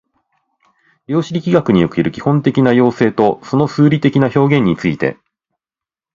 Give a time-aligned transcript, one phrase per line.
[1.05, 5.19] 量子力学における基本的な要請とその数理的な表現について